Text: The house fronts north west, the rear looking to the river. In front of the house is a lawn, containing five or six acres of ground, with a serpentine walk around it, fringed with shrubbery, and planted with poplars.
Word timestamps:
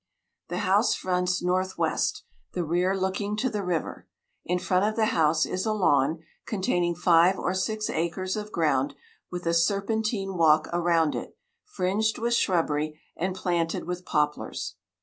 The 0.49 0.57
house 0.65 0.95
fronts 0.95 1.43
north 1.43 1.77
west, 1.77 2.23
the 2.53 2.63
rear 2.65 2.97
looking 2.97 3.35
to 3.37 3.51
the 3.51 3.61
river. 3.61 4.07
In 4.43 4.57
front 4.57 4.83
of 4.83 4.95
the 4.95 5.05
house 5.13 5.45
is 5.45 5.63
a 5.63 5.73
lawn, 5.73 6.23
containing 6.47 6.95
five 6.95 7.37
or 7.37 7.53
six 7.53 7.87
acres 7.87 8.35
of 8.35 8.51
ground, 8.51 8.95
with 9.29 9.45
a 9.45 9.53
serpentine 9.53 10.33
walk 10.35 10.67
around 10.73 11.13
it, 11.13 11.37
fringed 11.65 12.17
with 12.17 12.33
shrubbery, 12.33 12.99
and 13.15 13.35
planted 13.35 13.83
with 13.83 14.03
poplars. 14.03 14.73